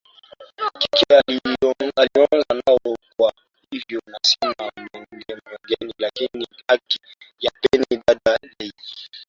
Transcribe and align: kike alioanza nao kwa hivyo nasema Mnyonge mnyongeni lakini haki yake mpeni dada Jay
kike 0.79 1.39
alioanza 1.95 2.53
nao 2.65 2.95
kwa 3.17 3.33
hivyo 3.71 4.01
nasema 4.05 4.71
Mnyonge 4.77 5.25
mnyongeni 5.29 5.93
lakini 5.97 6.47
haki 6.67 6.99
yake 7.39 7.67
mpeni 7.79 8.03
dada 8.07 8.39
Jay 8.59 8.71